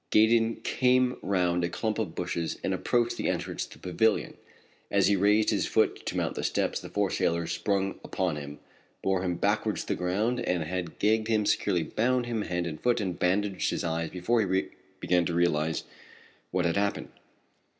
[0.09, 4.33] Gaydon came round a clump of bushes and approached the entrance to the pavilion.
[4.89, 8.57] As he raised his foot to mount the steps the four sailors sprang upon him,
[9.03, 12.81] bore him backwards to the ground, and had gagged him, securely bound him hand and
[12.81, 14.69] foot, and bandaged his eyes before he
[14.99, 15.83] began to realize
[16.49, 17.09] what had happened.